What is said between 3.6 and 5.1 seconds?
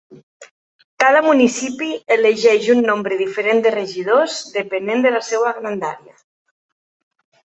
de regidors, depenent